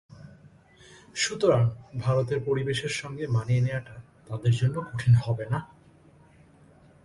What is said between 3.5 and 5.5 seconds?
নেওয়াটা তাদের জন্য কঠিন হবে